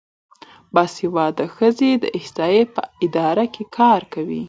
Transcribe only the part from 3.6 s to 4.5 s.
کار کوي.